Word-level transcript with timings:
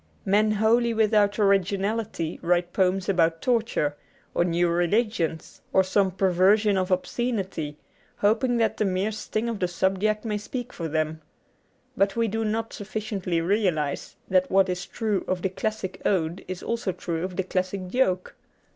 Men 0.25 0.53
wholly 0.53 0.95
without 0.95 1.37
originality 1.37 2.39
write 2.41 2.73
poems 2.73 3.07
about 3.07 3.39
torture, 3.39 3.95
or 4.33 4.43
new 4.43 4.67
religions, 4.67 5.61
or 5.71 5.83
some 5.83 6.09
perversion 6.09 6.75
of 6.75 6.89
obscenity, 6.89 7.77
hoping 8.17 8.57
that 8.57 8.77
the 8.77 8.85
mere 8.85 9.11
sting 9.11 9.47
of 9.47 9.59
the 9.59 9.67
subject 9.67 10.25
may 10.25 10.39
speak 10.39 10.73
for 10.73 10.87
them. 10.87 11.21
But 11.95 12.15
we 12.15 12.27
do 12.27 12.43
not 12.43 12.73
sufficiently 12.73 13.41
realize 13.41 14.15
that 14.27 14.49
what 14.49 14.69
is 14.69 14.87
true 14.87 15.23
of 15.27 15.43
the 15.43 15.49
classic 15.49 16.01
ode 16.03 16.43
is 16.47 16.63
also 16.63 16.91
true 16.91 17.23
of 17.23 17.35
the 17.35 17.43
classic 17.43 17.87
joke. 17.89 18.33